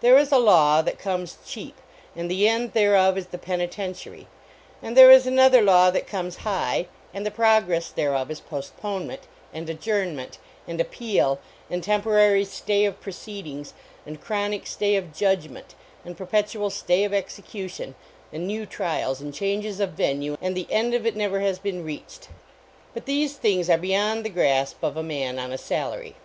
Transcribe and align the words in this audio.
Then 0.00 0.14
19 0.16 0.34
a 0.34 0.38
law 0.44 0.82
that 0.82 0.98
COmeS 0.98 1.38
cheap. 1.46 1.76
and 2.14 2.30
the 2.30 2.46
end 2.46 2.74
thereof 2.74 3.16
i 3.16 3.20
the 3.20 3.38
penitentiary; 3.38 4.28
and 4.82 4.94
there 4.94 5.10
is 5.10 5.26
another 5.26 5.62
law 5.62 5.88
that 5.90 6.06
comes 6.06 6.36
high, 6.44 6.86
and 7.14 7.24
139 7.24 7.24
A 7.24 7.24
NEIGHBORLY 7.24 7.24
NEIGHBORHOOD 7.24 7.24
the 7.24 7.36
progress 7.64 7.88
thereof 7.88 8.30
is 8.30 8.40
postponement, 8.40 9.20
and 9.54 9.70
adjournment, 9.70 10.36
and 10.68 10.82
appeal, 10.82 11.40
and 11.70 11.82
temporary 11.82 12.44
stay 12.44 12.84
of 12.84 13.00
proceedings, 13.00 13.72
and 14.04 14.20
chronic 14.20 14.66
stay 14.66 14.96
of 14.96 15.14
judg 15.14 15.48
ment, 15.48 15.74
and 16.04 16.18
perpetual 16.18 16.68
stay 16.68 17.02
of 17.04 17.14
execution, 17.14 17.94
and 18.30 18.46
new 18.46 18.66
trials 18.66 19.22
and 19.22 19.32
changes 19.32 19.80
of 19.80 19.92
venue 19.92 20.36
and 20.42 20.54
the 20.54 20.66
end 20.70 20.92
of 20.92 21.06
it 21.06 21.16
never 21.16 21.40
has 21.40 21.58
been 21.58 21.82
reached; 21.82 22.28
but 22.92 23.06
these 23.06 23.36
things 23.38 23.70
are 23.70 23.78
beyond 23.78 24.26
the 24.26 24.28
grasp 24.28 24.82
of 24.84 24.98
a 24.98 25.02
man 25.02 25.38
on 25.38 25.50
a 25.50 25.56
salary. 25.56 26.16